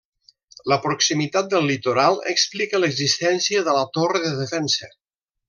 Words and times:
La 0.71 0.77
proximitat 0.85 1.51
del 1.51 1.67
litoral 1.71 2.17
explica 2.33 2.81
l'existència 2.81 3.63
de 3.69 3.77
la 3.79 3.85
torre 3.99 4.25
de 4.27 4.33
defensa. 4.41 4.91